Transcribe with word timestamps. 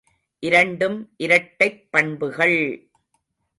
இரண்டும் 0.43 1.13
இரட்டைப் 1.17 1.87
பண்புகள்! 1.91 2.57